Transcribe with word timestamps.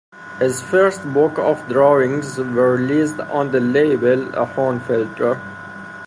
His 0.39 0.63
first 0.63 1.03
book 1.13 1.37
of 1.37 1.67
drawings 1.69 2.39
was 2.39 2.47
released 2.47 3.19
on 3.19 3.51
the 3.51 3.59
label 3.59 4.31
Ahornfelder. 4.31 5.39